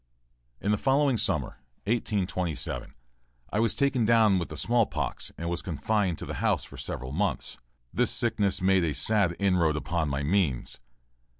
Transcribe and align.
In 0.59 0.71
the 0.71 0.79
following 0.79 1.15
summer, 1.15 1.59
1827, 1.83 2.95
I 3.53 3.59
was 3.59 3.75
taken 3.75 4.03
down 4.03 4.39
with 4.39 4.49
the 4.49 4.57
small 4.57 4.87
pox 4.87 5.31
and 5.37 5.47
was 5.47 5.61
confined 5.61 6.17
to 6.17 6.25
the 6.25 6.33
house 6.41 6.63
for 6.63 6.75
several 6.75 7.11
months. 7.11 7.59
This 7.93 8.09
sickness 8.09 8.63
made 8.63 8.83
a 8.83 8.95
sad 8.95 9.35
inroad 9.37 9.75
upon 9.75 10.09
my 10.09 10.23
means. 10.23 10.79